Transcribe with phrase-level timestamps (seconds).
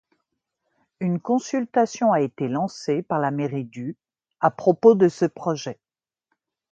[0.99, 3.95] Une consultation a été lancée par la mairie du
[4.39, 5.77] à propos de ce projet.